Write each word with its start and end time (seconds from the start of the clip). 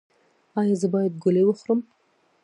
ایا 0.59 0.75
زه 0.81 0.87
باید 0.93 1.13
ګولۍ 1.23 1.43
وخورم؟ 1.45 1.79